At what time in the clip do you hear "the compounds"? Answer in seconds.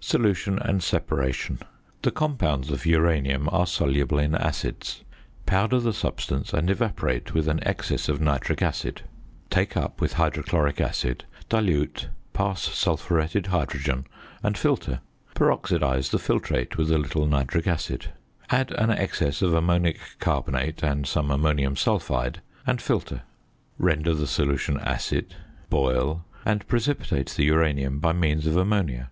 2.00-2.70